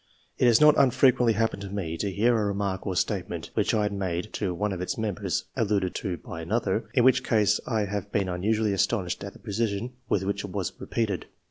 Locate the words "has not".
0.47-0.79